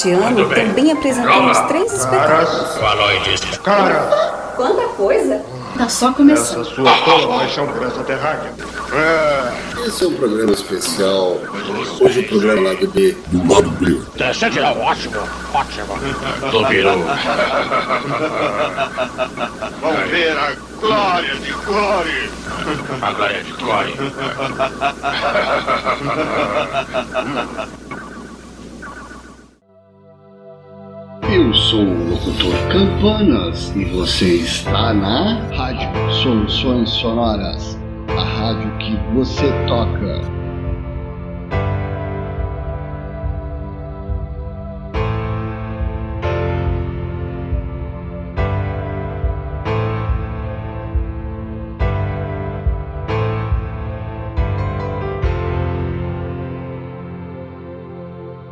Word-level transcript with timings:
Este 0.00 0.12
ano 0.12 0.48
também 0.48 0.90
apresentamos 0.92 1.58
três 1.68 1.92
espetáculos. 1.92 2.78
Caras, 3.58 4.56
Quanta 4.56 4.88
coisa! 4.96 5.42
Tá 5.76 5.90
só 5.90 6.10
começando. 6.10 6.62
essa 6.62 6.74
sua 6.74 6.96
tola 7.04 7.38
paixão 7.38 7.66
por 7.66 7.86
essa 7.86 8.02
terráquea. 8.04 8.50
É, 8.94 9.86
Esse 9.86 10.04
é 10.04 10.06
um 10.08 10.14
programa 10.14 10.52
especial. 10.52 11.36
Hoje 12.00 12.20
o 12.20 12.28
programa 12.28 12.70
lá 12.70 12.74
do 12.76 12.88
B. 12.88 13.14
Do 13.26 13.52
lado 13.52 13.68
B. 13.72 14.00
vamos 19.82 20.10
ver 20.10 20.34
a 20.34 20.52
glória 20.80 21.34
de 21.34 21.52
Glória. 21.52 22.30
Eu 27.84 27.89
sou 31.70 31.84
o 31.84 32.10
locutor 32.10 32.52
Campanas 32.72 33.72
e 33.76 33.84
você 33.84 34.38
está 34.38 34.92
na 34.92 35.40
Rádio 35.54 36.12
Soluções 36.14 36.90
Sonoras, 36.90 37.78
a 38.08 38.24
rádio 38.24 38.76
que 38.78 38.96
você 39.14 39.46
toca. 39.68 40.20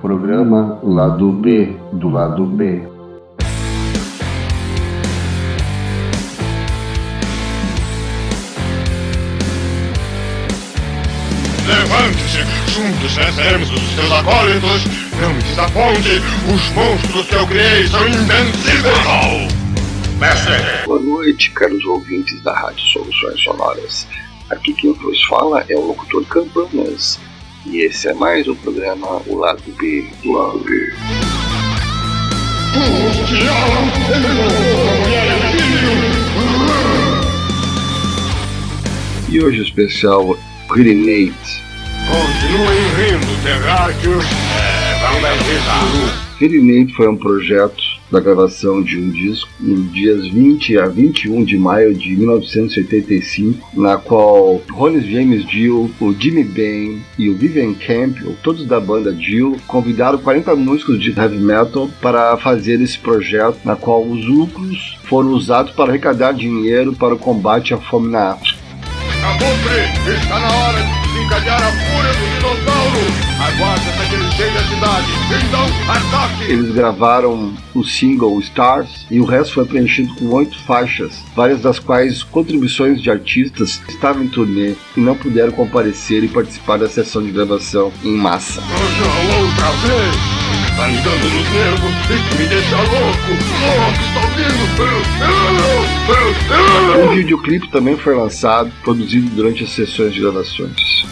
Programa 0.01 0.79
Lado 0.85 1.33
B 1.33 1.77
do 1.95 2.09
Lado 2.11 2.47
B. 2.47 2.98
juntos 12.73 13.15
venceremos 13.15 13.71
os 13.71 13.95
seus 13.95 14.13
acólitos. 14.13 14.85
Não 15.21 15.35
me 15.35 15.43
desaponte, 15.43 16.23
os 16.53 16.71
monstros 16.73 17.27
que 17.27 17.35
eu 17.35 17.47
criei 17.47 17.87
são 17.87 18.07
invencíveis. 18.09 19.59
Mestre, 20.19 20.55
Boa 20.85 21.01
noite, 21.01 21.51
caros 21.53 21.85
ouvintes 21.85 22.41
da 22.43 22.53
Rádio 22.53 22.85
Soluções 22.87 23.41
Sonoras. 23.43 24.07
Aqui 24.51 24.73
quem 24.73 24.93
vos 24.95 25.23
fala 25.27 25.65
é 25.69 25.77
o 25.77 25.87
locutor 25.87 26.25
Campanas. 26.27 27.19
E 27.67 27.79
esse 27.83 28.09
é 28.09 28.15
mais 28.15 28.49
um 28.49 28.55
programa 28.55 29.21
O 29.27 29.37
Lado 29.37 29.63
B 29.79 30.07
do 30.23 30.33
Lado 30.33 30.59
B. 30.61 30.95
e. 39.29 39.35
E 39.35 39.41
hoje 39.43 39.61
o 39.61 39.65
especial 39.65 40.39
Renate. 40.75 41.68
Continuem 42.09 42.79
rindo, 42.97 43.43
terráqueos. 43.43 44.25
É, 44.25 44.99
vamos 45.01 45.23
foi 46.95 47.07
um 47.07 47.17
projeto 47.17 47.83
da 48.11 48.19
gravação 48.19 48.83
de 48.83 48.97
um 48.97 49.11
disco 49.11 49.49
nos 49.61 49.93
dias 49.93 50.27
20 50.29 50.79
a 50.79 50.87
21 50.87 51.45
de 51.45 51.59
maio 51.59 51.95
de 51.95 52.17
1985, 52.17 53.69
na 53.75 53.97
qual 53.97 54.63
Ronnie 54.71 55.13
James 55.13 55.45
Dio, 55.47 55.91
o 56.01 56.15
Jimmy 56.15 56.45
Bain 56.45 57.03
e 57.19 57.29
o 57.29 57.37
Vivian 57.37 57.75
Campbell, 57.75 58.37
todos 58.43 58.65
da 58.67 58.81
banda 58.81 59.13
Dio, 59.13 59.57
convidaram 59.67 60.19
40 60.19 60.57
músicos 60.57 60.99
de 61.01 61.11
heavy 61.11 61.39
metal 61.39 61.91
para 62.01 62.37
fazer 62.39 62.81
esse 62.81 62.99
projeto, 62.99 63.59
na 63.65 63.77
qual 63.77 64.03
os 64.03 64.25
lucros 64.25 64.97
foram 65.05 65.31
usados 65.31 65.73
para 65.73 65.91
arrecadar 65.91 66.33
dinheiro 66.33 66.95
para 66.95 67.15
o 67.15 67.19
combate 67.19 67.75
à 67.75 67.79
fome 67.79 68.11
na 68.11 68.31
África. 68.31 68.59
Abutre, 69.25 70.15
está 70.15 70.39
na 70.39 70.49
hora 70.49 70.83
de 70.83 71.08
desencadear 71.19 71.63
a 71.63 71.73
fúria 71.73 72.13
do 72.13 72.27
dinossauro. 72.35 73.29
Aguarde 73.41 73.89
essa 73.89 74.69
cidade. 74.69 75.07
Então, 75.47 75.65
ataque. 75.89 76.53
Eles 76.53 76.75
gravaram 76.75 77.53
o 77.75 77.85
single 77.85 78.39
Stars 78.41 79.07
e 79.11 79.21
o 79.21 79.25
resto 79.25 79.55
foi 79.55 79.65
preenchido 79.65 80.15
com 80.15 80.27
oito 80.27 80.59
faixas, 80.61 81.25
várias 81.35 81.61
das 81.61 81.79
quais 81.79 82.23
contribuições 82.23 83.03
de 83.03 83.11
artistas 83.11 83.79
que 83.79 83.93
estavam 83.93 84.25
em 84.25 84.29
turnê 84.29 84.75
e 84.97 85.01
não 85.01 85.17
puderam 85.17 85.53
comparecer 85.53 86.23
e 86.23 86.29
participar 86.29 86.79
da 86.79 86.89
sessão 86.89 87.23
de 87.23 87.31
gravação 87.31 87.93
em 88.05 88.17
massa. 88.17 88.61
Hoje, 88.61 89.03
outra 89.43 89.71
vez. 89.89 90.38
Dando 90.79 90.95
nos 90.95 91.51
nervos 91.51 91.91
que 92.07 92.39
me 92.39 92.47
deixa 92.47 92.77
louco. 92.77 93.31
Louco, 93.67 94.01
está 94.01 94.21
ouvindo? 94.23 94.59
Um 97.03 97.17
videoclipe 97.17 97.69
também 97.69 97.97
foi 97.97 98.15
lançado, 98.15 98.71
produzido 98.85 99.29
durante 99.31 99.65
as 99.65 99.71
sessões 99.71 100.15
de 100.15 100.21
gravações. 100.21 101.05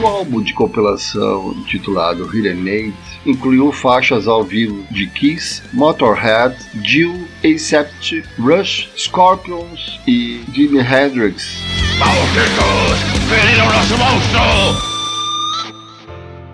O 0.00 0.06
álbum 0.06 0.40
de 0.40 0.54
compilação 0.54 1.56
intitulado 1.58 2.24
Renate 2.24 2.94
incluiu 3.26 3.72
faixas 3.72 4.28
ao 4.28 4.44
vivo 4.44 4.84
de 4.92 5.08
Kiss, 5.08 5.60
Motorhead, 5.72 6.54
Jill, 6.84 7.27
Accept, 7.44 8.24
Rush, 8.36 8.90
Scorpions 8.96 10.00
e 10.08 10.40
Jimi 10.52 10.80
Hendrix. 10.80 11.62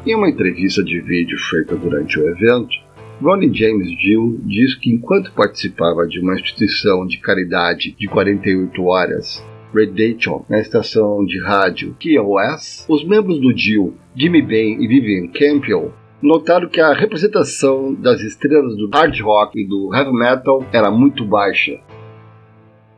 Em 0.07 0.15
uma 0.15 0.29
entrevista 0.29 0.85
de 0.85 1.01
vídeo 1.01 1.39
feita 1.39 1.75
durante 1.75 2.21
o 2.21 2.29
evento, 2.29 2.77
Ronnie 3.23 3.55
James 3.55 3.89
Dio 3.97 4.39
diz 4.45 4.75
que 4.75 4.91
enquanto 4.91 5.33
participava 5.33 6.07
de 6.07 6.21
uma 6.21 6.35
instituição 6.35 7.07
de 7.07 7.17
caridade 7.17 7.97
de 7.99 8.07
48 8.07 8.85
horas, 8.85 9.43
Redation, 9.75 10.45
na 10.51 10.61
estação 10.61 11.25
de 11.25 11.43
rádio 11.43 11.97
KOS, 11.99 12.85
os 12.91 13.03
membros 13.03 13.41
do 13.41 13.55
Dio, 13.55 13.95
Jimmy 14.15 14.43
Bain 14.43 14.83
e 14.83 14.87
Vivian 14.87 15.29
Campbell, 15.29 15.95
notaram 16.25 16.69
que 16.69 16.81
a 16.81 16.95
representação 16.95 17.95
das 17.95 18.21
estrelas 18.23 18.77
do 18.77 18.89
hard 18.89 19.21
rock 19.21 19.61
e 19.61 19.67
do 19.67 19.95
heavy 19.95 20.13
metal 20.13 20.65
era 20.73 20.91
muito 20.91 21.25
baixa. 21.25 21.79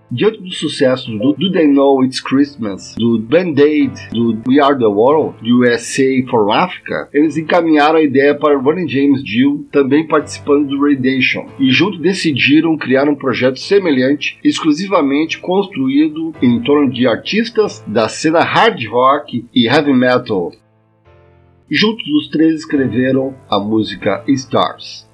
Diante 0.09 0.41
do 0.41 0.53
sucesso 0.53 1.11
do 1.19 1.33
Do 1.33 1.51
They 1.51 1.67
Know 1.67 2.05
It's 2.05 2.21
Christmas, 2.21 2.95
do 2.97 3.19
Band-Aid, 3.19 4.11
do 4.13 4.41
We 4.47 4.61
Are 4.61 4.79
the 4.79 4.87
World, 4.87 5.35
do 5.43 5.63
USA 5.63 6.05
for 6.31 6.49
Africa, 6.53 7.09
eles 7.13 7.37
encaminharam 7.37 7.99
a 7.99 8.03
ideia 8.03 8.33
para 8.33 8.57
Ronnie 8.57 8.87
James 8.87 9.25
Dio, 9.25 9.67
também 9.73 10.07
participando 10.07 10.69
do 10.69 10.81
Radiation, 10.81 11.49
e 11.59 11.73
juntos 11.73 11.99
decidiram 11.99 12.79
criar 12.79 13.09
um 13.09 13.17
projeto 13.17 13.59
semelhante, 13.59 14.39
exclusivamente 14.45 15.41
construído 15.41 16.33
em 16.41 16.63
torno 16.63 16.89
de 16.89 17.09
artistas 17.09 17.83
da 17.85 18.09
cena 18.09 18.45
hard 18.45 18.87
rock 18.87 19.45
e 19.53 19.67
heavy 19.67 19.93
metal. 19.93 20.53
Juntos 21.69 22.07
os 22.09 22.29
três 22.29 22.61
escreveram 22.61 23.35
a 23.51 23.59
música 23.59 24.23
Stars. 24.29 25.05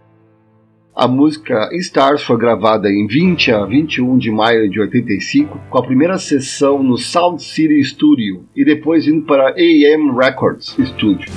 A 0.94 1.08
música 1.08 1.70
Stars 1.72 2.22
foi 2.22 2.36
gravada 2.36 2.90
em 2.90 3.06
20 3.06 3.52
a 3.52 3.64
21 3.64 4.18
de 4.18 4.30
maio 4.30 4.68
de 4.68 4.78
85, 4.78 5.58
com 5.70 5.78
a 5.78 5.82
primeira 5.82 6.18
sessão 6.18 6.82
no 6.82 6.98
Sound 6.98 7.42
City 7.42 7.82
Studio 7.82 8.44
e 8.54 8.66
depois 8.66 9.06
indo 9.06 9.24
para 9.24 9.54
AM 9.54 10.14
Records 10.14 10.76
Studio. 10.78 11.32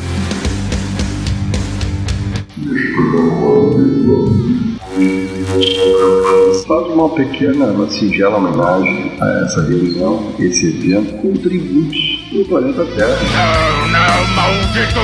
Faz 6.66 6.88
uma 6.88 7.10
pequena, 7.10 7.66
uma 7.66 7.90
singela 7.90 8.38
homenagem 8.38 9.12
a 9.20 9.44
essa 9.44 9.62
reunião, 9.64 10.34
esse 10.40 10.68
evento, 10.68 11.14
com 11.22 11.34
tributos 11.34 12.24
do 12.32 12.46
planeta 12.46 12.86
Terra. 12.96 13.18
Não, 13.34 13.88
não, 13.90 14.28
maldito. 14.36 15.02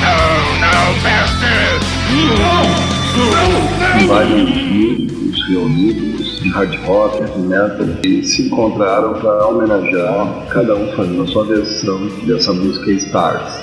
Não, 0.00 0.18
não, 0.60 0.94
mestre. 1.02 1.52
vários 4.06 4.50
músicos 4.50 5.48
reunidos 5.48 6.40
de 6.40 6.48
hard 6.48 6.74
rock, 6.86 7.20
heavy 7.20 7.40
metal, 7.40 7.86
e 8.02 8.22
se 8.24 8.46
encontraram 8.46 9.12
para 9.12 9.46
homenagear, 9.46 10.46
cada 10.48 10.74
um 10.74 10.90
fazendo 10.96 11.22
a 11.22 11.26
sua 11.26 11.44
versão 11.44 12.08
dessa 12.26 12.54
música 12.54 12.92
Stars. 12.92 13.62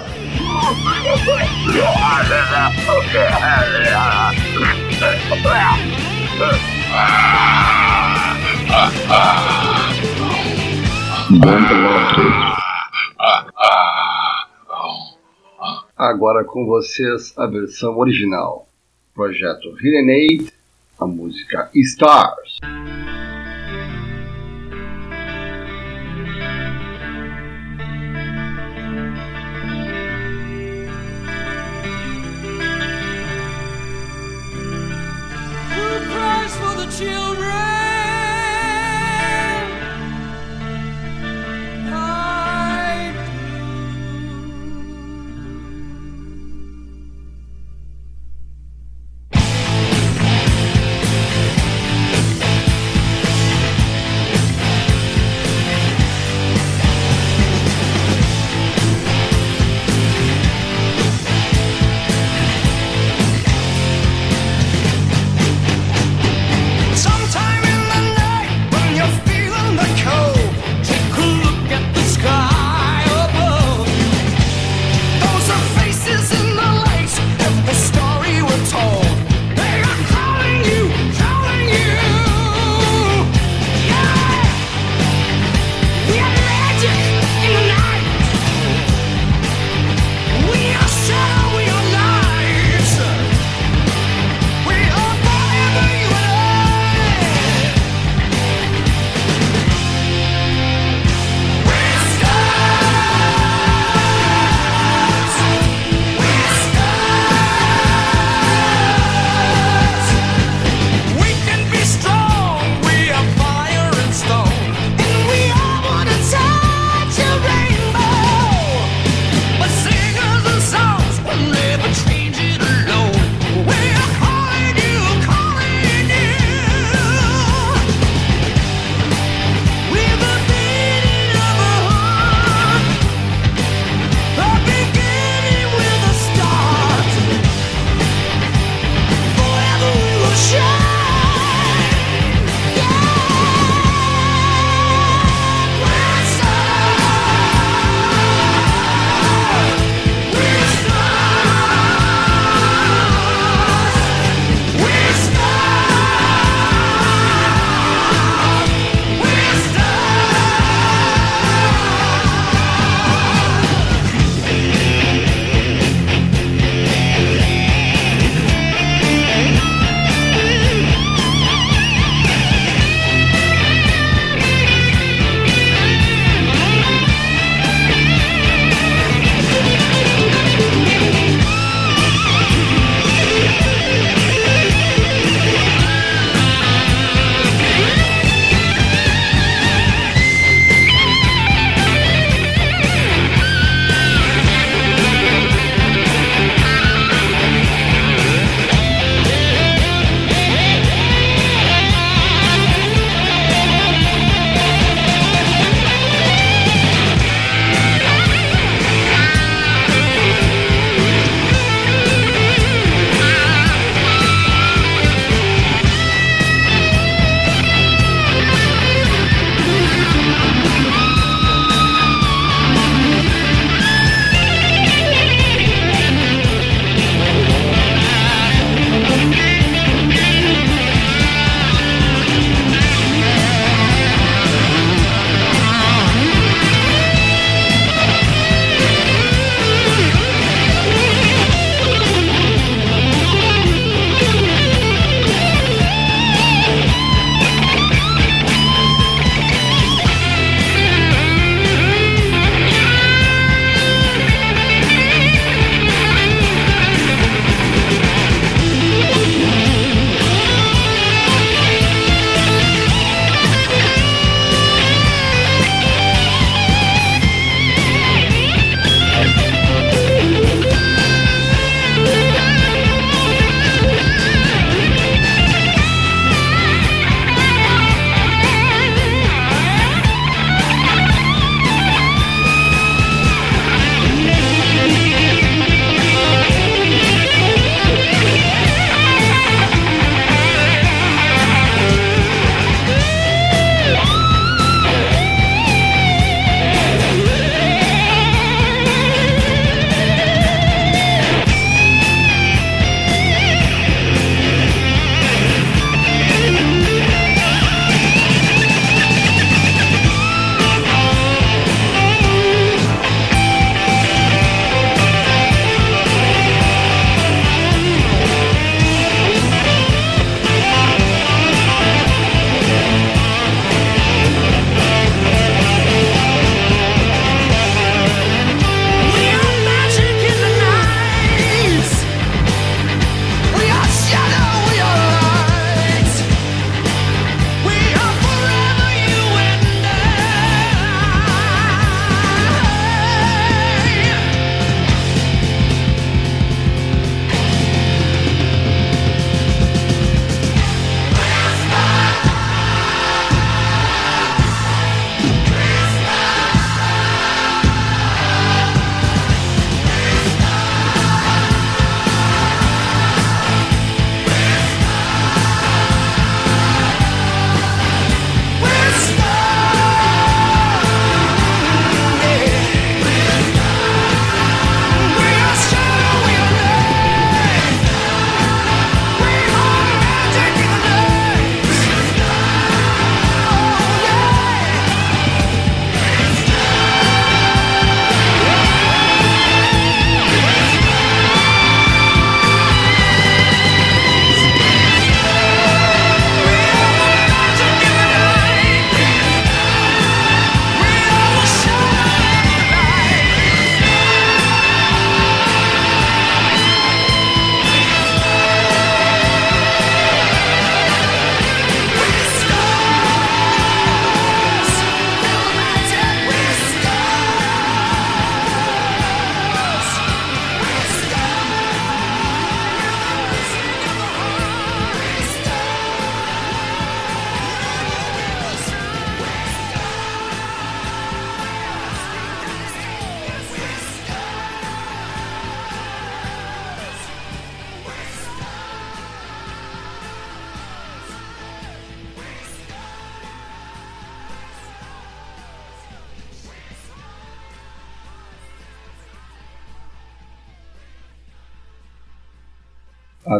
Agora 15.96 16.44
com 16.44 16.66
vocês 16.66 17.34
a 17.38 17.46
versão 17.46 17.98
original. 17.98 18.68
Projeto 19.14 19.72
Renate, 19.76 20.52
a 21.00 21.06
música 21.06 21.70
Stars. 21.76 22.58
for 36.58 36.76
the 36.76 36.88
children. 36.92 37.79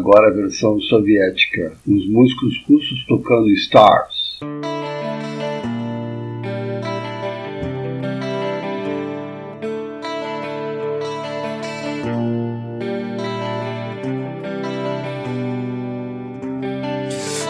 Agora 0.10 0.30
a 0.30 0.34
versão 0.34 0.80
soviética, 0.82 1.74
os 1.86 2.10
músicos 2.10 2.64
russos 2.68 3.06
tocando 3.08 3.48
Stars. 3.50 4.40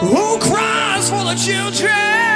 Who 0.02 0.38
cries 0.38 1.08
for 1.08 1.24
the 1.24 1.36
children? 1.36 2.29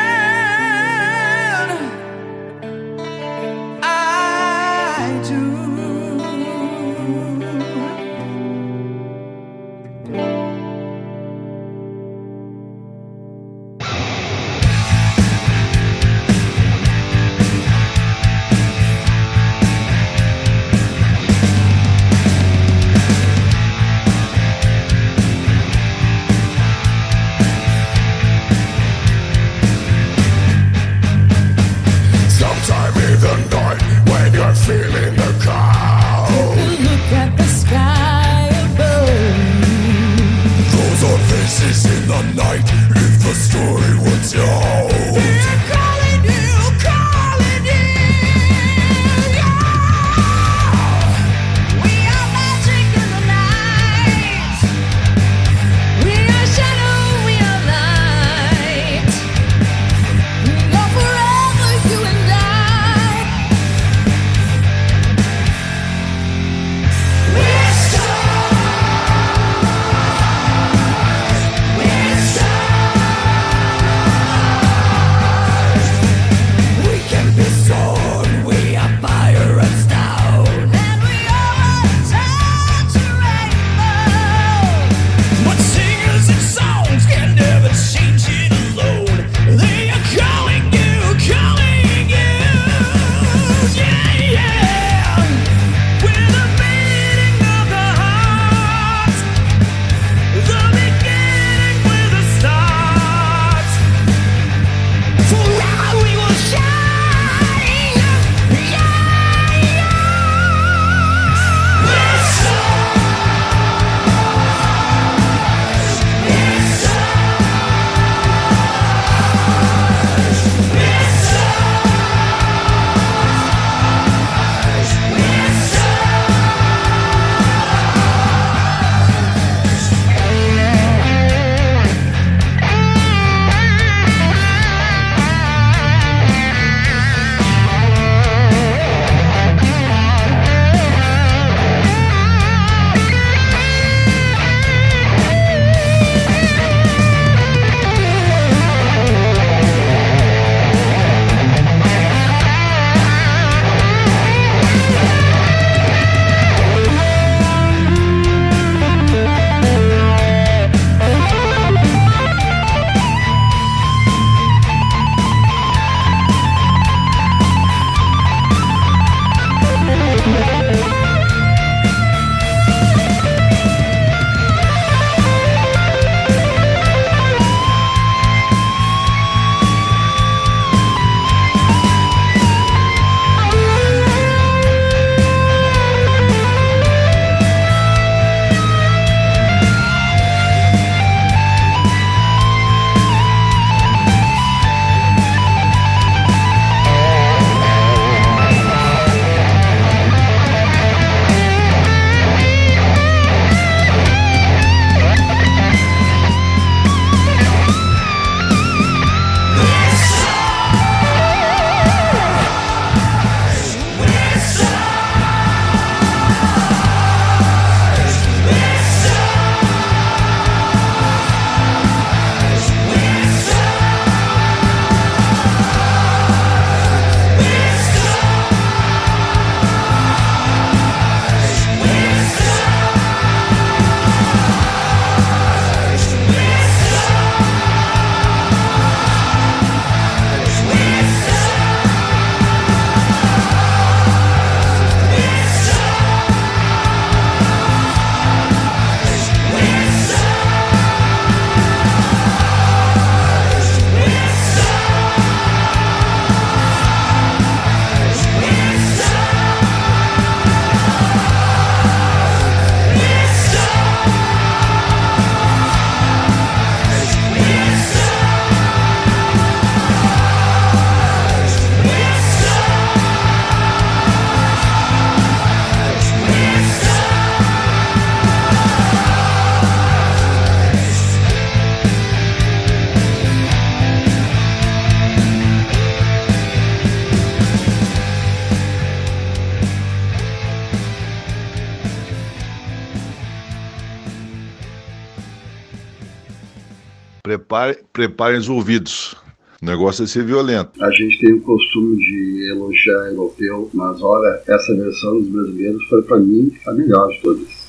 Prepare, 297.54 297.78
preparem 297.92 298.38
os 298.38 298.48
ouvidos. 298.48 299.14
O 299.62 299.66
negócio 299.66 300.04
é 300.04 300.06
ser 300.06 300.24
violento. 300.24 300.82
A 300.82 300.90
gente 300.90 301.18
tem 301.20 301.32
o 301.32 301.40
costume 301.40 301.96
de 301.96 302.50
elogiar 302.50 303.06
europeu, 303.06 303.70
mas 303.72 304.02
olha, 304.02 304.42
essa 304.46 304.74
versão 304.74 305.20
dos 305.20 305.28
brasileiros 305.28 305.82
foi 305.88 306.02
para 306.02 306.18
mim 306.18 306.52
a 306.66 306.72
melhor 306.72 307.08
de 307.08 307.20
todas. 307.22 307.68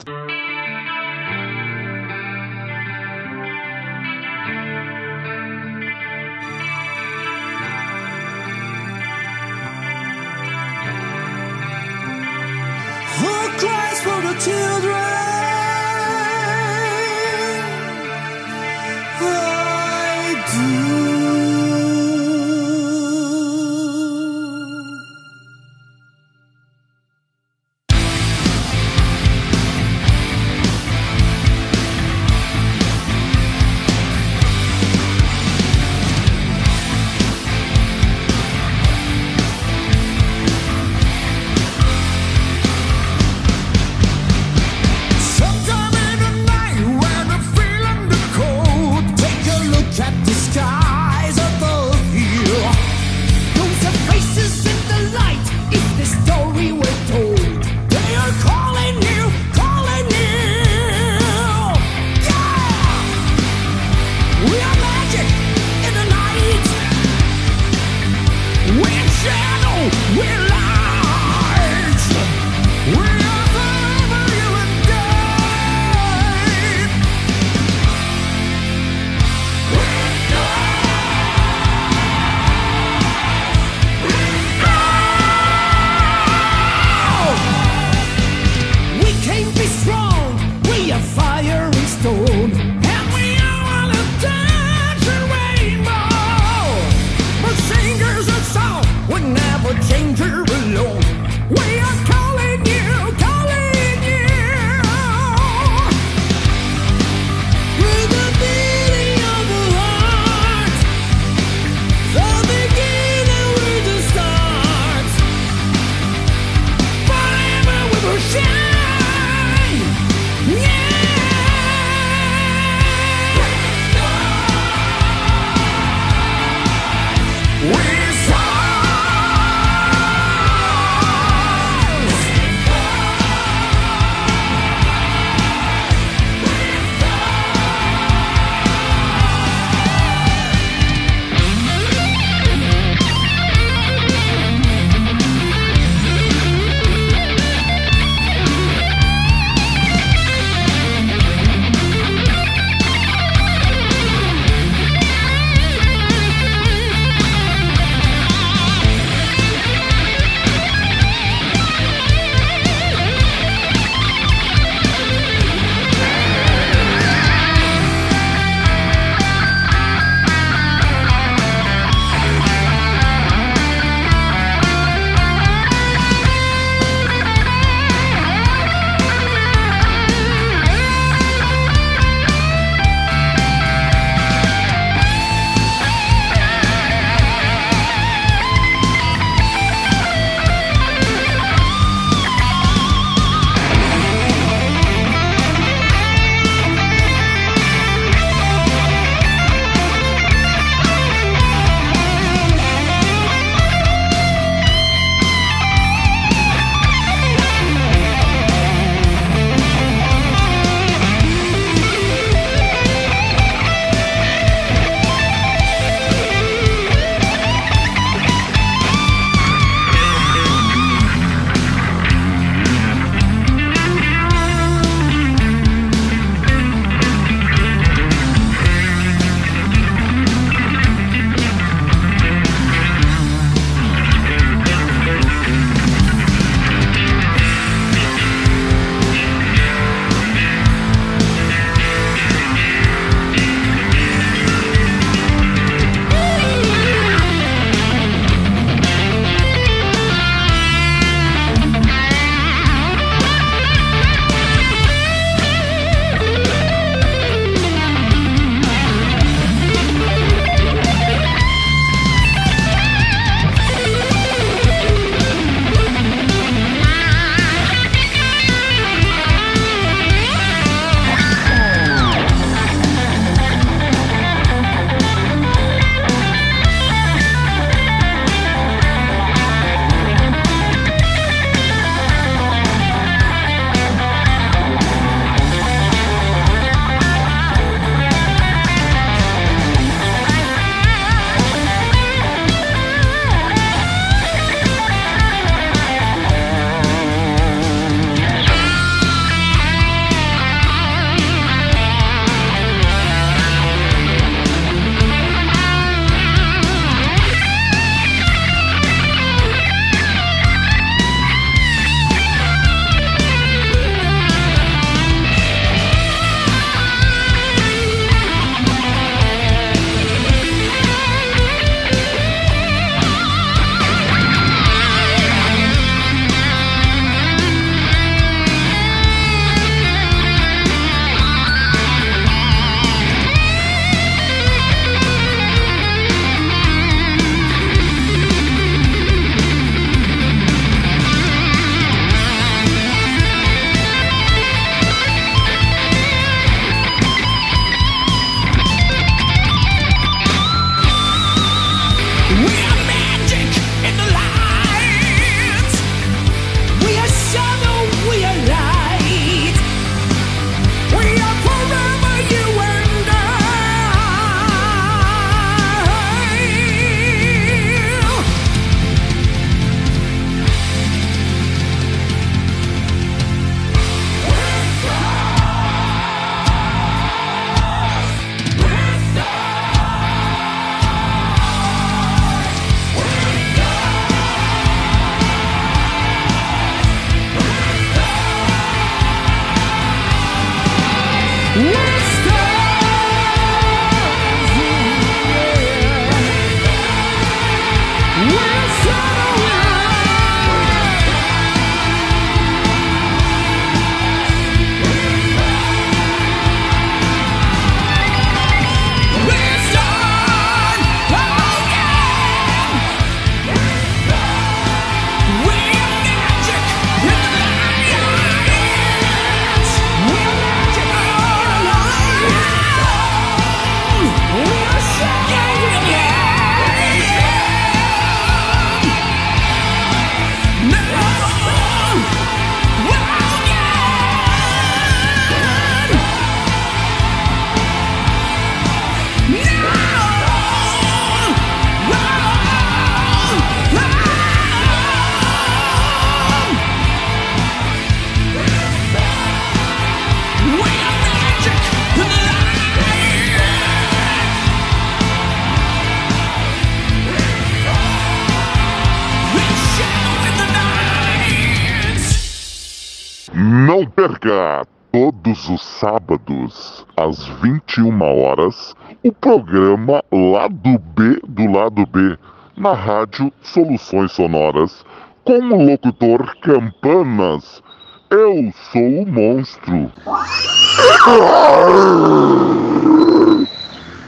Perca 464.25 464.65
todos 464.91 465.49
os 465.49 465.63
sábados 465.63 466.83
às 466.97 467.27
21 467.43 468.01
horas 468.01 468.73
o 469.03 469.11
programa 469.13 470.03
Lado 470.11 470.79
B 470.79 471.21
do 471.27 471.51
Lado 471.51 471.85
B 471.85 472.17
na 472.57 472.73
rádio 472.73 473.31
Soluções 473.43 474.13
Sonoras 474.13 474.83
com 475.23 475.37
o 475.37 475.63
locutor 475.63 476.35
Campanas. 476.39 477.61
Eu 478.09 478.51
sou 478.71 479.03
o 479.03 479.05
monstro. 479.05 479.91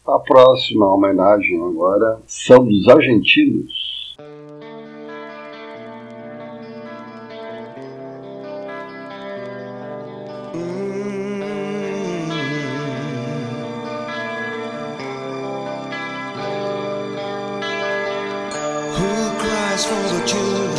A 0.07 0.19
próxima 0.19 0.95
homenagem 0.95 1.63
agora 1.63 2.19
são 2.25 2.65
dos 2.65 2.87
argentinos. 2.87 4.06
Cries 20.27 20.76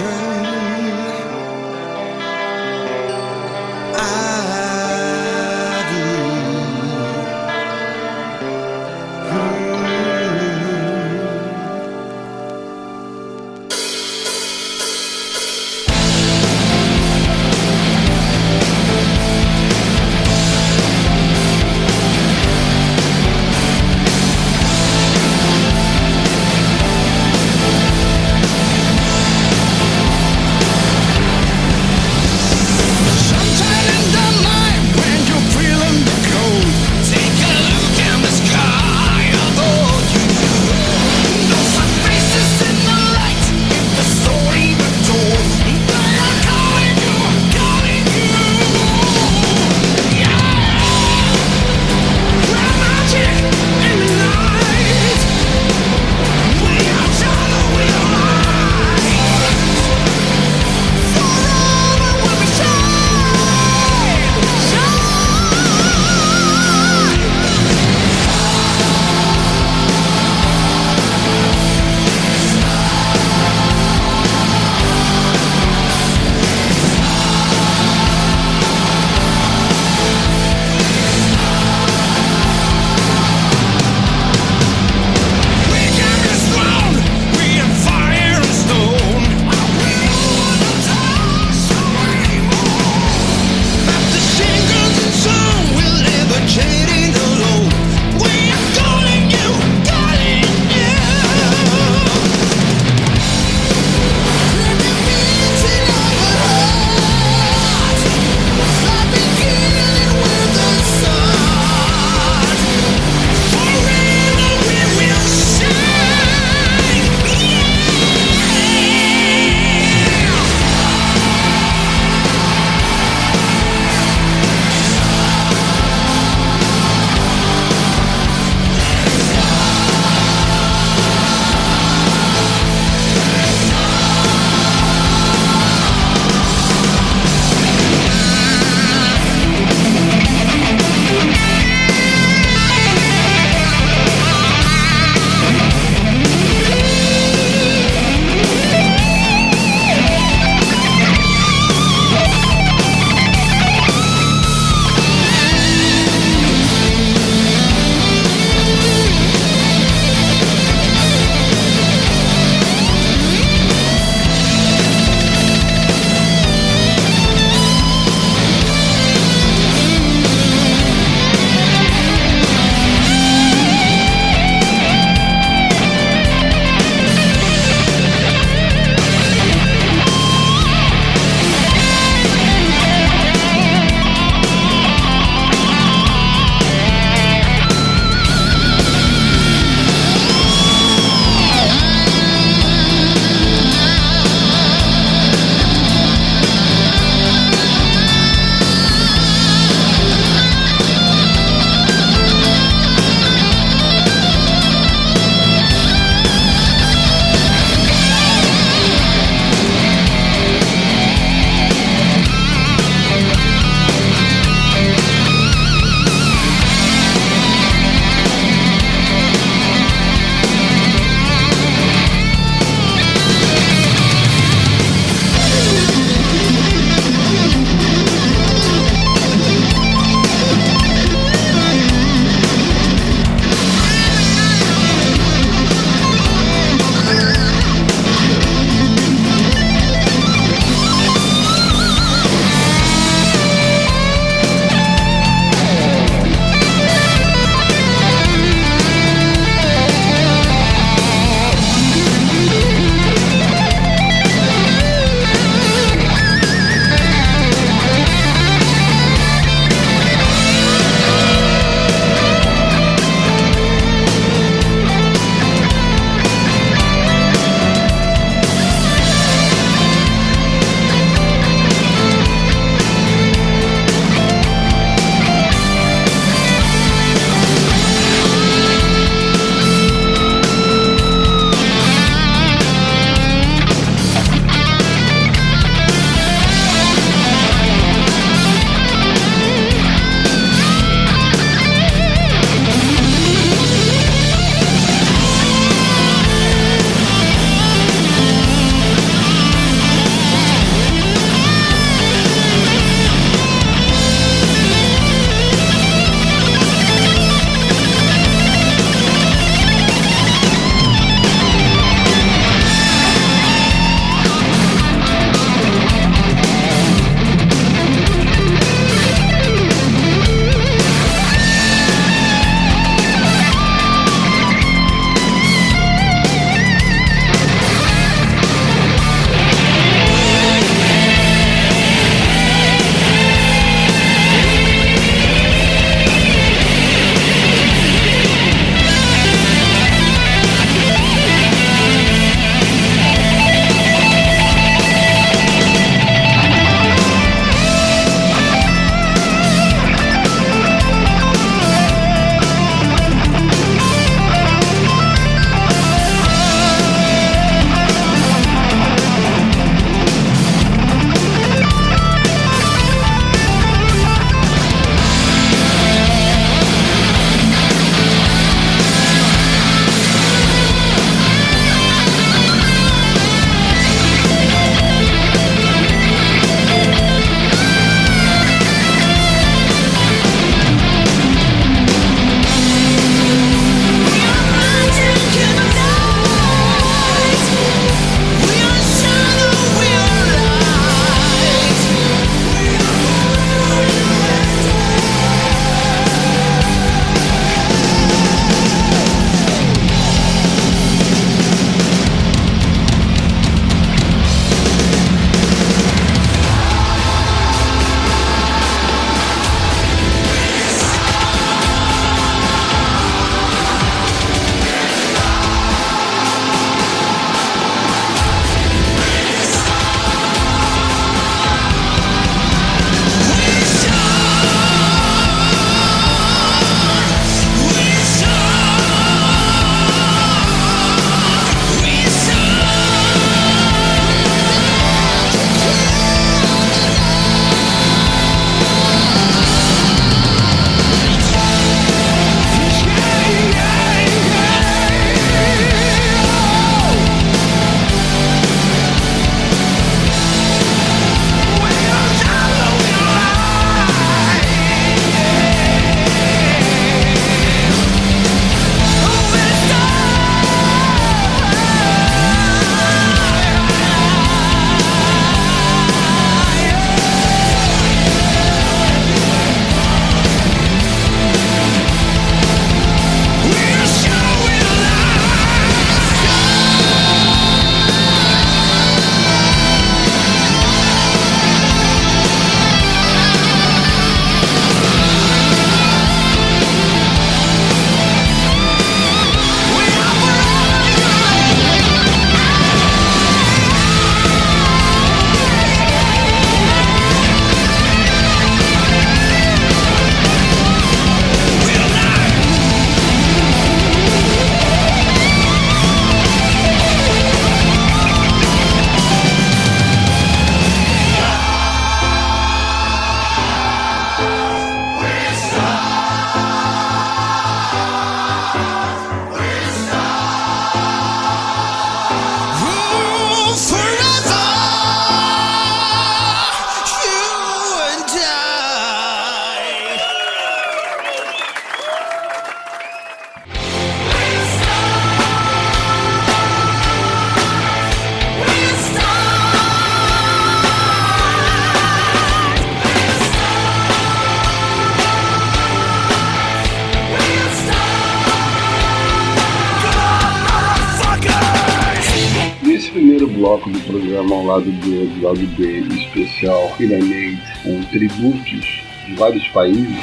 lado 555.22 555.46
B, 555.56 555.80
especial 555.94 556.72
Pyramid, 556.76 557.38
com 557.62 557.82
tributos 557.84 558.82
de 559.06 559.14
vários 559.14 559.46
países. 559.48 559.96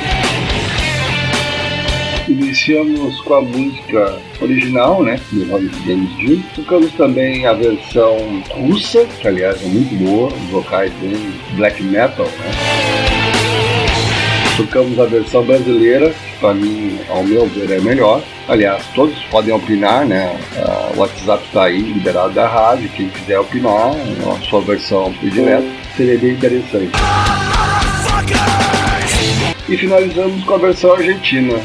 Iniciamos 2.28 3.22
com 3.22 3.36
a 3.36 3.42
música 3.42 4.20
original, 4.42 5.04
né, 5.04 5.20
do 5.32 5.46
Rolling 5.46 5.70
James 5.86 6.18
Dio. 6.18 6.44
Tocamos 6.56 6.92
também 6.94 7.46
a 7.46 7.54
versão 7.54 8.18
russa, 8.50 9.06
que 9.06 9.28
aliás 9.28 9.64
é 9.64 9.68
muito 9.68 9.96
boa, 10.04 10.34
os 10.34 10.50
vocais 10.50 10.92
bem 10.94 11.16
black 11.56 11.84
metal, 11.84 12.26
né. 12.26 12.85
Tocamos 14.58 14.98
a 15.00 15.06
versão 15.06 15.44
brasileira, 15.44 16.12
que 16.12 16.40
para 16.40 16.54
mim, 16.54 16.98
ao 17.10 17.24
meu 17.24 17.46
ver, 17.48 17.72
é 17.72 17.80
melhor. 17.82 18.24
Aliás, 18.48 18.86
todos 18.96 19.22
podem 19.26 19.54
opinar, 19.54 20.06
né? 20.06 20.40
o 20.96 21.00
WhatsApp 21.00 21.44
está 21.46 21.64
aí, 21.66 21.82
liberado 21.82 22.34
da 22.34 22.48
rádio. 22.48 22.90
Quem 22.90 23.10
quiser 23.10 23.38
opinar, 23.38 23.92
a 23.92 24.46
sua 24.50 24.62
versão 24.62 25.12
predileta, 25.14 25.68
seria 25.98 26.18
bem 26.18 26.32
interessante. 26.32 26.92
E 29.68 29.76
finalizamos 29.76 30.44
com 30.46 30.54
a 30.54 30.58
versão 30.58 30.94
argentina, 30.94 31.60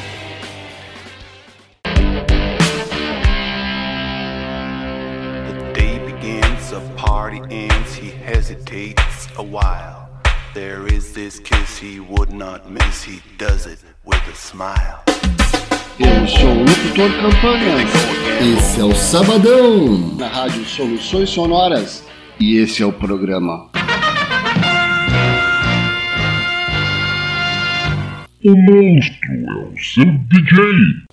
he 11.80 11.98
would 11.98 12.32
not 12.32 12.70
miss, 12.70 13.02
he 13.02 13.22
does 13.38 13.66
it 13.66 13.78
with 14.04 14.20
a 14.28 14.34
smile. 14.34 15.02
Eu 15.98 16.28
sou 16.28 16.48
o 16.48 16.58
locutor 16.60 17.10
Campanha. 17.20 17.76
Esse 18.56 18.80
é 18.80 18.84
o 18.84 18.94
Sabadão. 18.94 20.16
Na 20.16 20.28
Rádio 20.28 20.64
Soluções 20.64 21.30
Sonoras. 21.30 22.04
E 22.38 22.56
esse 22.56 22.82
é 22.82 22.86
o 22.86 22.92
programa. 22.92 23.70
O 28.44 28.56
monstro 28.56 29.30
é 29.32 29.64
o 29.64 29.78
seu 29.78 30.04
DJ. 30.04 30.62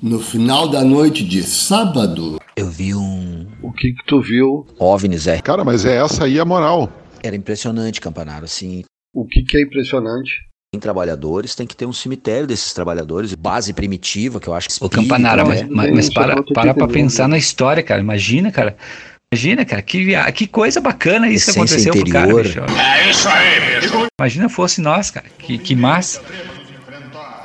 No 0.01 0.19
final 0.19 0.69
da 0.69 0.83
noite 0.83 1.25
de 1.25 1.43
sábado. 1.43 2.39
Eu 2.55 2.69
vi 2.69 2.93
um. 2.93 3.47
O 3.61 3.71
que 3.71 3.93
que 3.93 4.05
tu 4.05 4.21
viu? 4.21 4.65
OVNIs, 4.79 5.27
é. 5.27 5.41
Cara, 5.41 5.63
mas 5.63 5.85
é 5.85 5.97
essa 5.97 6.25
aí 6.25 6.39
a 6.39 6.45
moral. 6.45 6.89
Era 7.23 7.35
impressionante, 7.35 7.99
Campanaro, 7.99 8.45
assim. 8.45 8.83
O 9.13 9.25
que 9.25 9.43
que 9.43 9.57
é 9.57 9.61
impressionante? 9.61 10.46
Tem 10.73 10.81
trabalhadores, 10.81 11.55
tem 11.55 11.65
que 11.65 11.75
ter 11.75 11.85
um 11.85 11.93
cemitério 11.93 12.45
desses 12.45 12.73
trabalhadores, 12.73 13.33
base 13.33 13.71
primitiva, 13.71 14.37
que 14.37 14.49
eu 14.49 14.53
acho 14.53 14.67
que 14.67 14.83
Ô, 14.83 14.89
Campanara, 14.89 15.45
mas, 15.45 15.61
é. 15.61 15.67
mas, 15.69 15.89
mas 15.91 16.05
Isso, 16.05 16.13
para, 16.13 16.43
para 16.43 16.73
pra 16.73 16.87
pensar 16.87 17.29
na 17.29 17.37
história, 17.37 17.81
cara. 17.81 18.01
Imagina, 18.01 18.51
cara. 18.51 18.75
Imagina, 19.31 19.65
cara, 19.65 19.81
que, 19.81 20.13
que 20.33 20.47
coisa 20.47 20.81
bacana 20.81 21.29
isso 21.29 21.51
que 21.51 21.57
aconteceu 21.57 21.93
pro 21.93 22.09
cara, 22.09 22.31
interior. 22.31 22.43
bicho. 22.43 22.79
É 22.79 23.09
isso 23.09 23.29
aí 23.29 23.59
mesmo. 23.59 24.07
Imagina 24.19 24.49
fosse 24.49 24.81
nós, 24.81 25.09
cara. 25.09 25.25
Que, 25.39 25.57
que 25.57 25.75
massa. 25.75 26.21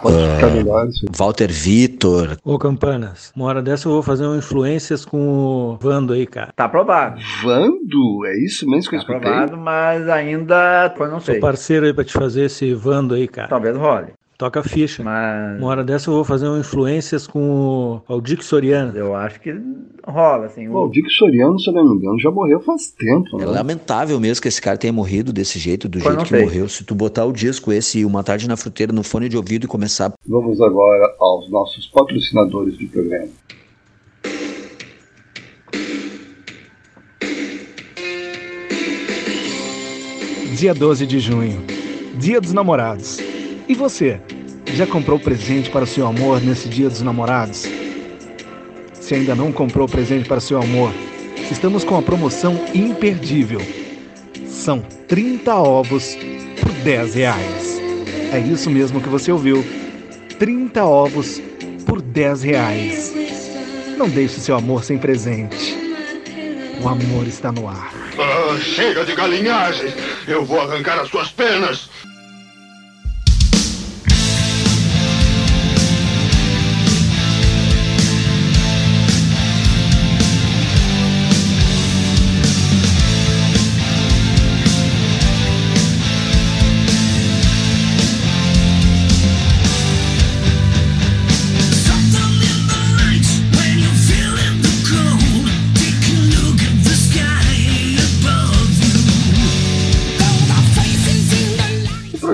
Pode 0.03 0.17
Ah. 0.17 0.35
ficar 0.35 0.51
melhor 0.51 0.89
isso. 0.89 1.07
Walter 1.17 1.49
Vitor. 1.51 2.37
Ô 2.45 2.59
Campanas, 2.59 3.33
uma 3.37 3.45
hora 3.47 3.63
dessa 3.63 3.87
eu 3.89 3.93
vou 3.93 4.03
fazer 4.03 4.27
um 4.27 4.37
influências 4.37 5.05
com 5.05 5.29
o 5.29 5.77
Vando 5.81 6.13
aí, 6.13 6.27
cara. 6.27 6.53
Tá 6.57 6.65
aprovado. 6.65 7.21
Vando? 7.43 8.27
É 8.27 8.37
isso 8.37 8.69
mesmo 8.69 8.91
que 8.91 8.97
eu 8.97 9.01
Tá 9.01 9.07
escutei? 9.07 9.31
aprovado, 9.31 9.57
mas 9.57 10.09
ainda. 10.09 10.93
Eu 10.99 11.05
não 11.07 11.21
Sou 11.21 11.33
sei. 11.35 11.41
parceiro 11.41 11.87
aí 11.87 11.95
pra 11.95 12.05
te 12.05 12.13
fazer 12.13 12.43
esse 12.47 12.75
Vando 12.75 13.15
aí, 13.15 13.29
cara. 13.29 13.49
Talvez 13.49 13.77
role. 13.77 14.13
Toca 14.43 14.59
a 14.59 14.63
ficha. 14.65 15.05
Mas. 15.05 15.57
Uma 15.61 15.69
hora 15.69 15.85
dessa 15.85 16.11
eu 16.11 16.15
vou 16.15 16.25
fazer 16.25 16.49
um 16.49 16.59
influências 16.59 17.29
com 17.29 18.01
o 18.09 18.13
Aldic 18.13 18.45
Soriano. 18.45 18.93
Eu 18.99 19.15
acho 19.15 19.41
que 19.41 19.55
rola, 20.05 20.47
assim. 20.47 20.67
O... 20.67 20.89
Dick 20.89 21.09
Soriano, 21.11 21.61
se 21.61 21.71
eu 21.71 21.75
não 21.75 21.89
me 21.89 21.95
engano, 21.95 22.19
já 22.19 22.29
morreu 22.29 22.59
faz 22.59 22.89
tempo, 22.91 23.41
É 23.41 23.45
né? 23.45 23.47
lamentável 23.47 24.19
mesmo 24.19 24.43
que 24.43 24.49
esse 24.49 24.61
cara 24.61 24.77
tenha 24.77 24.93
morrido 24.93 25.33
desse 25.33 25.61
jeito, 25.61 25.89
do 25.89 25.99
Eu 25.99 26.03
jeito 26.03 26.23
que 26.25 26.29
sei. 26.31 26.43
morreu. 26.43 26.69
Se 26.69 26.83
tu 26.83 26.93
botar 26.93 27.25
o 27.25 27.33
disco 27.33 27.73
esse 27.73 28.05
Uma 28.05 28.25
Tarde 28.25 28.49
na 28.49 28.57
Fruteira 28.57 28.93
no 28.93 29.05
fone 29.05 29.29
de 29.29 29.37
ouvido 29.37 29.67
e 29.67 29.69
começar 29.69 30.13
Vamos 30.27 30.61
agora 30.61 31.09
aos 31.21 31.49
nossos 31.49 31.87
patrocinadores 31.87 32.77
do 32.77 32.89
programa. 32.89 33.29
Dia 40.57 40.75
12 40.75 41.07
de 41.07 41.19
junho, 41.19 41.63
Dia 42.19 42.41
dos 42.41 42.53
Namorados. 42.53 43.19
E 43.69 43.75
você, 43.75 44.21
já 44.75 44.87
comprou 44.87 45.19
presente 45.19 45.71
para 45.71 45.85
o 45.85 45.87
seu 45.87 46.07
amor 46.07 46.41
nesse 46.41 46.69
Dia 46.69 46.89
dos 46.89 47.03
Namorados? 47.03 47.67
Se 48.95 49.15
ainda 49.15 49.35
não 49.35 49.53
comprou 49.53 49.87
presente 49.87 50.29
para 50.29 50.39
o 50.39 50.41
seu 50.41 50.61
amor, 50.61 50.93
estamos 51.51 51.85
com 51.85 51.97
a 51.97 52.03
promoção 52.03 52.59
imperdível. 52.75 53.61
São 54.47 54.81
30 55.09 55.55
ovos 55.55 56.17
por 56.61 56.73
10 56.73 57.15
reais. 57.15 57.81
É 58.33 58.39
isso 58.39 58.71
mesmo 58.71 59.01
que 59.01 59.09
você 59.09 59.31
ouviu. 59.31 59.65
30 60.39 60.85
ovos 60.85 61.41
por 61.85 62.01
10 62.01 62.43
reais. 62.43 63.13
Não 63.99 64.09
deixe 64.09 64.41
seu 64.41 64.57
amor 64.57 64.85
sem 64.85 64.97
presente. 64.97 65.77
O 66.83 66.89
amor 66.89 67.27
está 67.27 67.53
no 67.53 67.69
ar. 67.69 67.93
Ah, 68.19 68.59
chega 68.59 69.05
de 69.05 69.15
galinhagem. 69.15 69.93
Eu 70.27 70.45
vou 70.45 70.61
arrancar 70.61 70.99
as 70.99 71.09
suas 71.09 71.31
penas. 71.31 71.91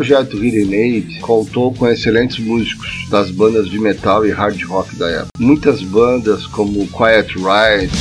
Projeto 0.08 0.42
Hidden 0.42 0.74
Aid 0.74 1.20
contou 1.20 1.74
com 1.74 1.86
excelentes 1.86 2.38
músicos 2.38 3.06
das 3.10 3.30
bandas 3.30 3.68
de 3.68 3.78
metal 3.78 4.24
e 4.24 4.30
hard 4.30 4.62
rock 4.64 4.96
da 4.96 5.06
época. 5.10 5.28
Muitas 5.38 5.82
bandas 5.82 6.46
como 6.46 6.88
Quiet 6.88 7.34
Riot, 7.36 7.92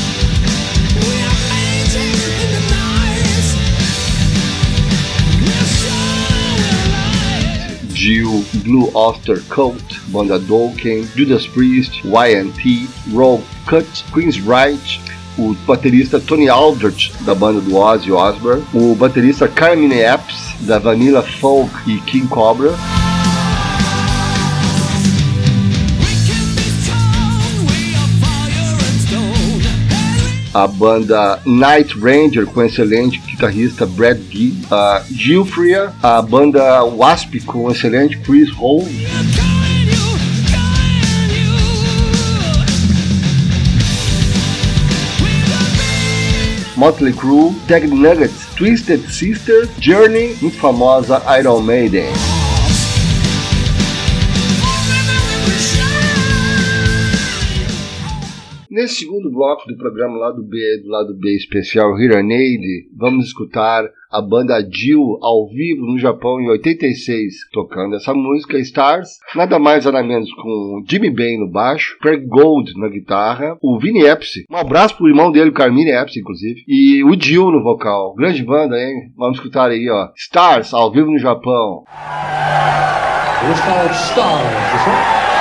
Jill, 7.94 8.46
Blue 8.64 8.90
Oyster 8.94 9.42
Cult, 9.50 10.00
banda 10.08 10.40
Dokken, 10.40 11.06
Judas 11.14 11.46
Priest, 11.48 11.92
YNT, 12.06 12.88
Rogue 13.14 13.44
Cut, 13.66 13.86
Queen's 14.14 14.40
Right, 14.40 14.80
o 15.38 15.56
baterista 15.66 16.20
Tony 16.20 16.50
Aldrich, 16.50 17.14
da 17.22 17.36
banda 17.36 17.62
do 17.62 17.76
Ozzy 17.76 18.12
Osbourne, 18.12 18.64
o 18.74 18.96
baterista 18.96 19.48
Carmine 19.48 20.02
Apps, 20.02 20.56
da 20.62 20.80
Vanilla 20.80 21.22
Folk 21.22 21.72
e 21.86 22.00
King 22.02 22.28
Cobra, 22.28 22.74
a 30.58 30.68
banda 30.68 31.40
Night 31.46 31.96
Ranger 32.00 32.48
com 32.48 32.62
o 32.62 32.64
excelente 32.64 33.20
guitarrista 33.20 33.86
Brad 33.86 34.20
Gee, 34.32 34.58
a 34.72 35.04
Gilfria, 35.08 35.94
a 36.02 36.20
banda 36.20 36.84
Wasp 36.84 37.40
com 37.46 37.66
o 37.66 37.72
excelente 37.72 38.18
Chris 38.18 38.50
Hole, 38.58 39.08
Motley 46.78 47.12
Crue, 47.12 47.56
Tag 47.68 47.92
Nuggets, 47.92 48.46
Twisted 48.56 49.10
Sister, 49.10 49.68
Journey, 49.80 50.38
muito 50.40 50.58
famosa 50.60 51.22
Iron 51.40 51.64
Maiden. 51.64 52.37
Nesse 58.78 58.98
segundo 58.98 59.32
bloco 59.32 59.68
do 59.68 59.76
programa 59.76 60.20
Lado 60.20 60.44
B, 60.44 60.60
do 60.84 60.90
Lado 60.92 61.16
B 61.16 61.36
especial 61.36 62.00
Hiranade, 62.00 62.88
vamos 62.96 63.26
escutar 63.26 63.84
a 64.12 64.22
banda 64.22 64.62
Jill 64.72 65.18
ao 65.20 65.48
vivo 65.48 65.84
no 65.88 65.98
Japão 65.98 66.40
em 66.40 66.48
86, 66.48 67.50
tocando 67.52 67.96
essa 67.96 68.14
música 68.14 68.60
Stars, 68.60 69.18
nada 69.36 69.58
mais 69.58 69.86
nada 69.86 70.04
menos 70.04 70.32
com 70.32 70.84
Jimmy 70.88 71.10
Bain 71.10 71.40
no 71.40 71.50
baixo, 71.50 71.98
Craig 72.00 72.24
Gold 72.28 72.80
na 72.80 72.88
guitarra, 72.88 73.58
o 73.64 73.80
Vinny 73.80 74.06
Epsi, 74.06 74.46
um 74.48 74.56
abraço 74.58 74.96
pro 74.96 75.08
irmão 75.08 75.32
dele, 75.32 75.50
o 75.50 75.54
Carmine 75.54 75.90
Epsi, 75.90 76.20
inclusive, 76.20 76.64
e 76.68 77.04
o 77.04 77.20
Jill 77.20 77.50
no 77.50 77.64
vocal. 77.64 78.14
Grande 78.14 78.44
banda, 78.44 78.80
hein? 78.80 79.12
Vamos 79.18 79.40
escutar 79.40 79.72
aí, 79.72 79.90
ó. 79.90 80.12
Stars 80.16 80.72
ao 80.72 80.92
vivo 80.92 81.10
no 81.10 81.18
Japão. 81.18 81.84
It's 83.50 83.60
called 83.60 83.92
Stars. 83.92 85.37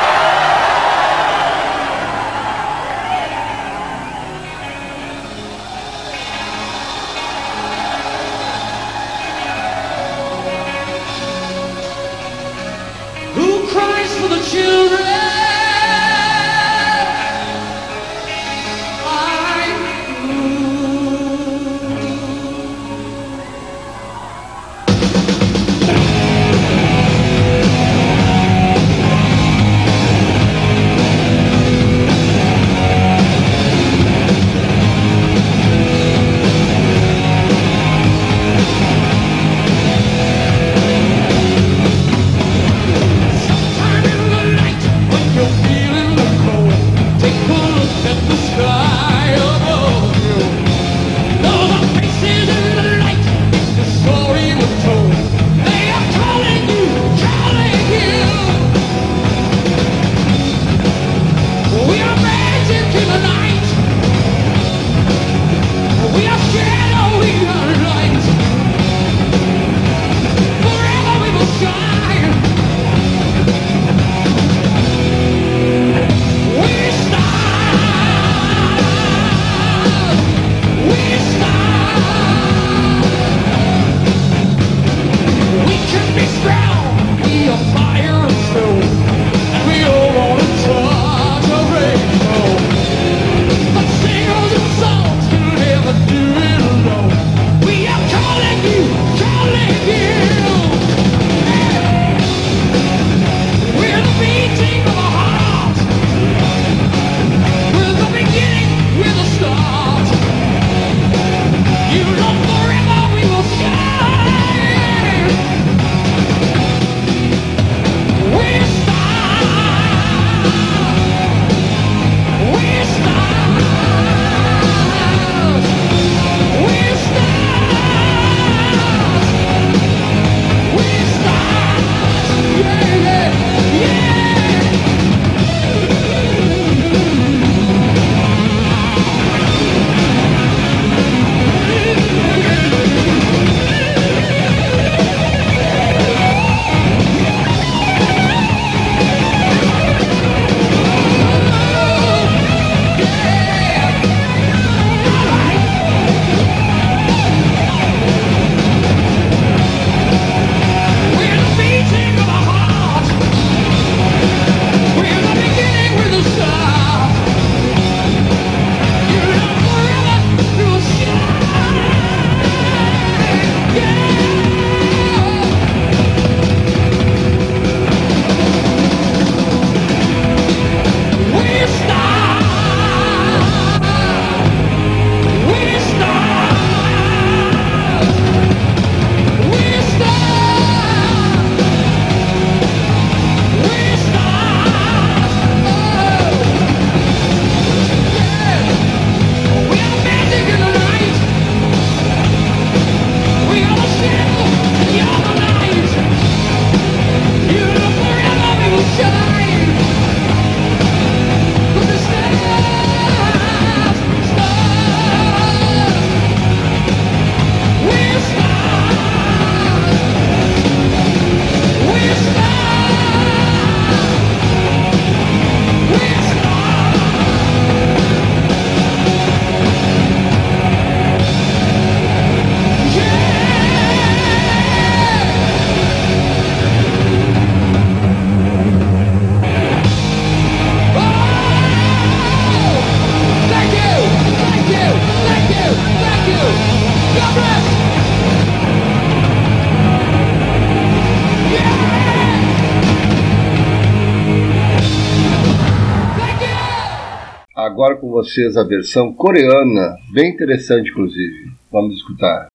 Vocês 258.17 258.57
a 258.57 258.64
versão 258.64 259.12
coreana, 259.12 259.95
bem 260.14 260.31
interessante 260.31 260.89
inclusive. 260.91 261.51
Vamos 261.71 261.97
escutar. 261.97 262.47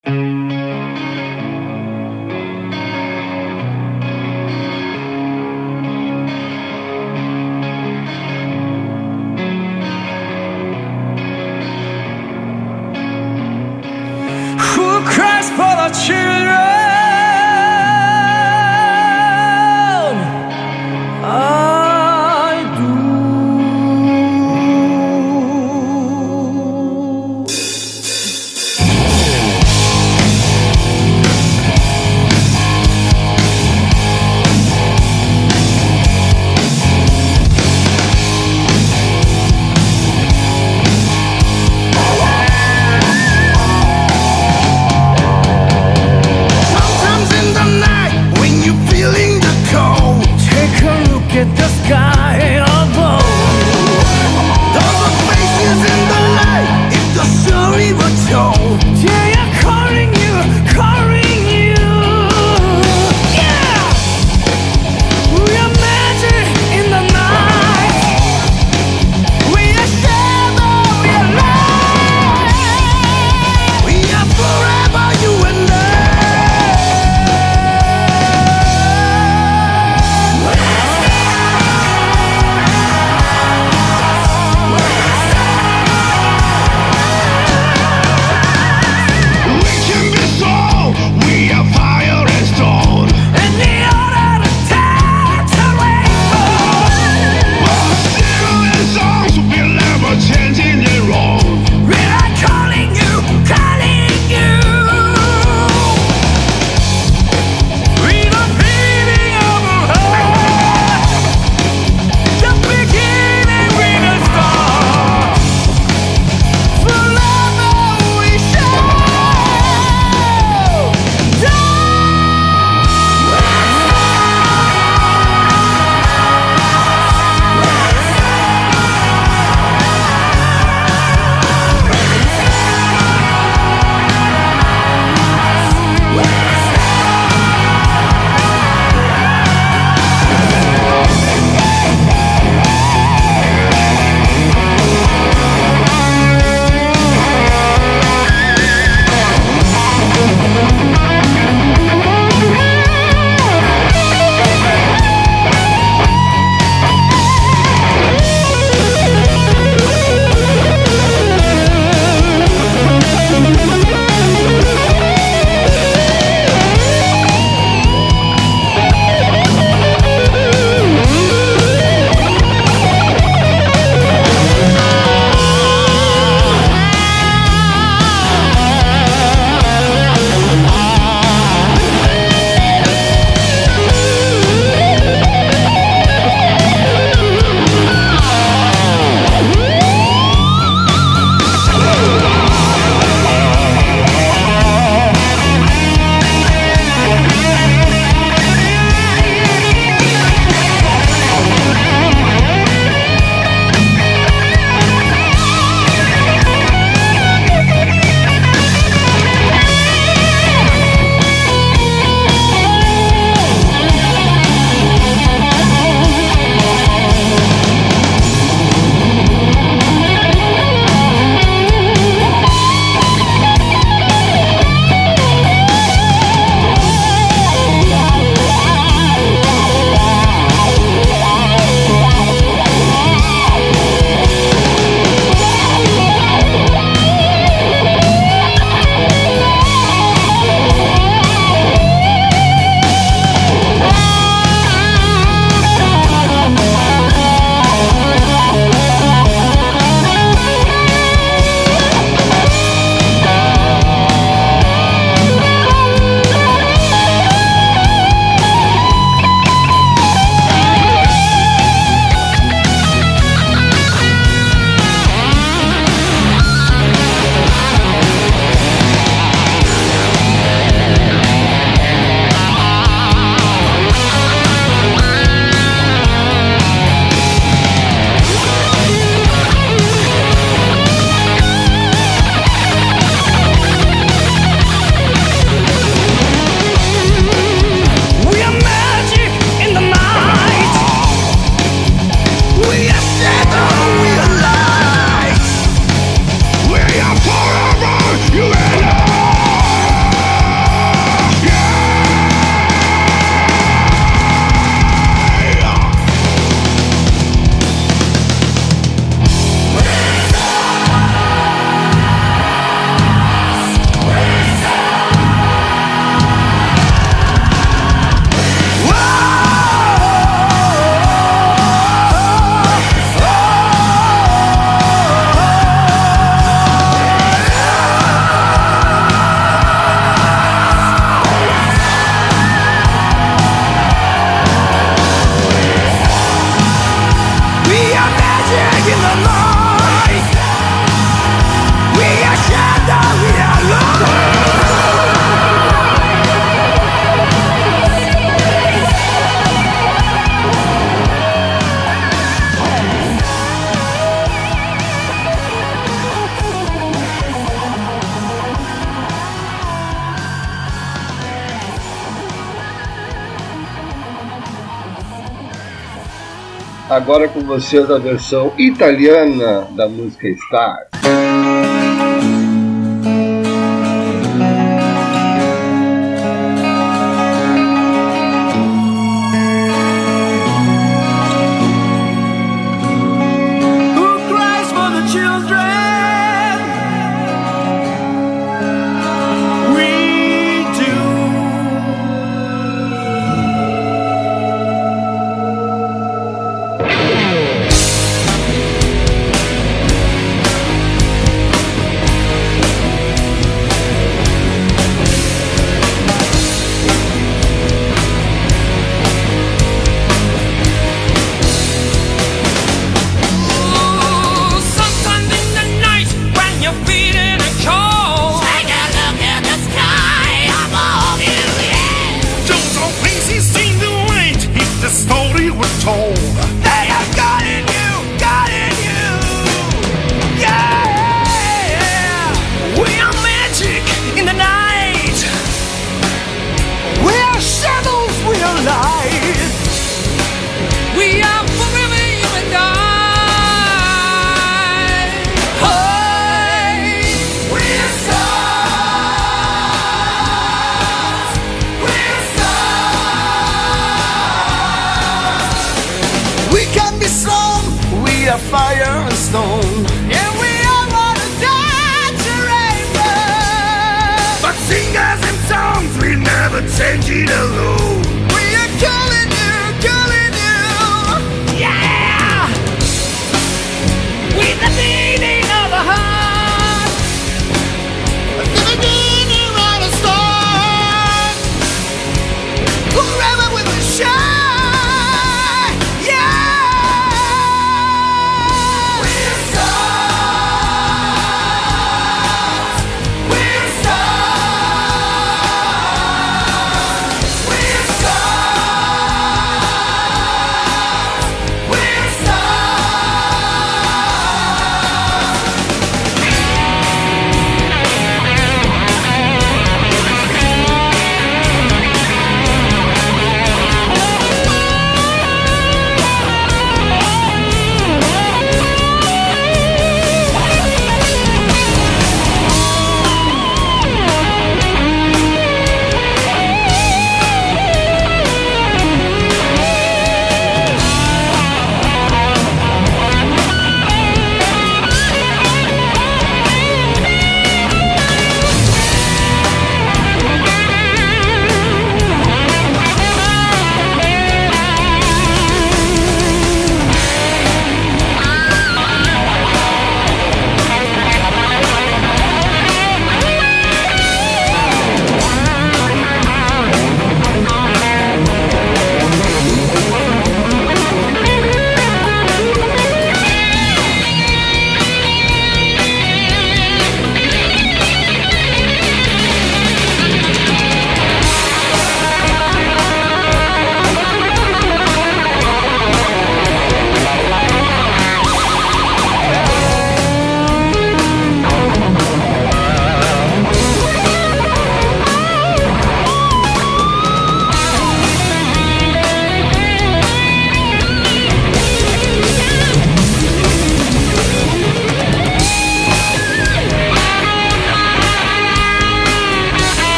Agora 366.92 367.26
com 367.30 367.40
vocês 367.40 367.90
a 367.90 367.98
versão 367.98 368.52
italiana 368.58 369.66
da 369.78 369.88
música 369.88 370.28
Star. 370.48 370.91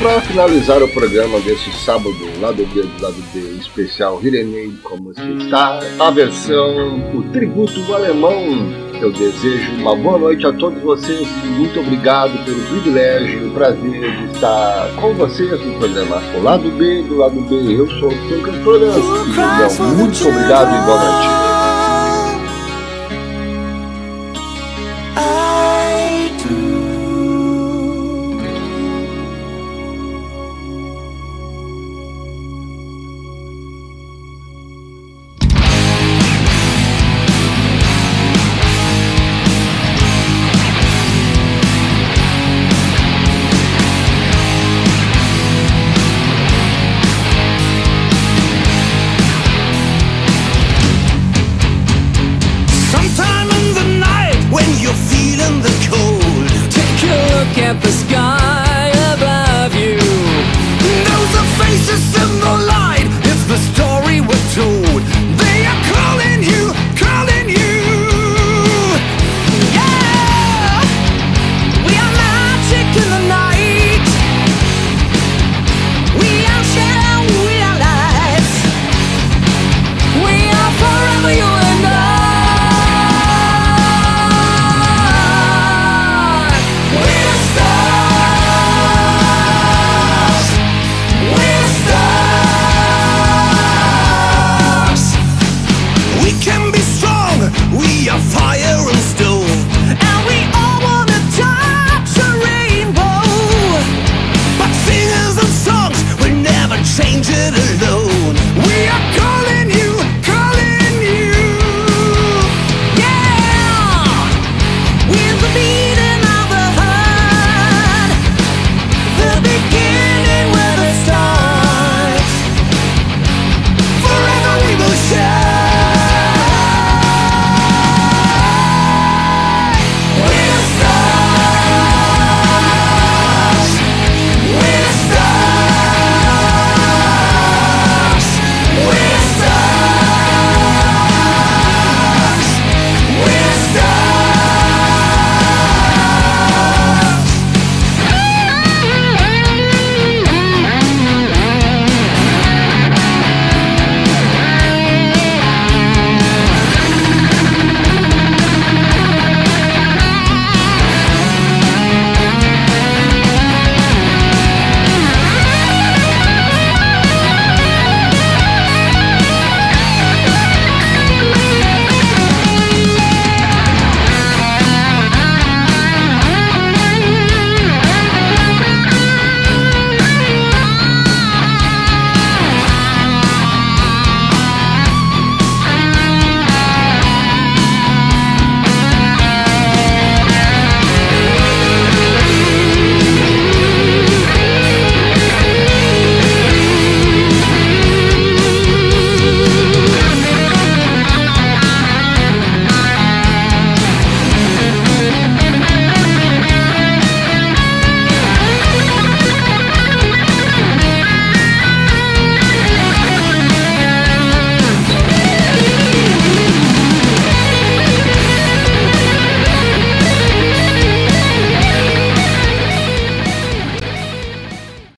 Para 0.00 0.18
finalizar 0.22 0.82
o 0.82 0.88
programa 0.88 1.38
desse 1.40 1.70
sábado, 1.84 2.16
lado 2.40 2.64
B 2.66 2.82
do 2.82 3.02
lado 3.02 3.22
B 3.34 3.40
especial 3.60 4.18
Hirenei 4.22 4.72
como 4.82 5.12
está, 5.12 5.78
a 5.98 6.10
versão, 6.10 7.14
o 7.14 7.22
tributo 7.30 7.94
alemão. 7.94 8.90
Eu 8.98 9.12
desejo 9.12 9.72
uma 9.76 9.94
boa 9.94 10.18
noite 10.18 10.46
a 10.46 10.52
todos 10.54 10.82
vocês 10.82 11.28
e 11.44 11.46
muito 11.48 11.80
obrigado 11.80 12.32
pelo 12.44 12.62
privilégio 12.66 13.48
e 13.48 13.50
prazer 13.50 14.16
de 14.16 14.32
estar 14.32 14.90
com 14.98 15.14
vocês 15.14 15.50
no 15.50 15.78
programa 15.78 16.16
O 16.34 16.42
Lado 16.42 16.70
B 16.70 17.02
do 17.02 17.16
Lado 17.18 17.40
B. 17.42 17.56
Eu 17.78 17.88
sou 17.98 18.08
o 18.08 18.28
seu 18.28 18.40
cantor 18.42 18.80
muito 18.80 20.28
obrigado 20.28 20.82
e 20.82 20.86
boa 20.86 20.98
noite. 20.98 21.49